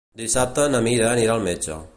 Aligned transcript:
Dissabte 0.21 0.65
na 0.77 0.81
Mira 0.89 1.07
anirà 1.11 1.37
al 1.39 1.47
metge. 1.53 1.83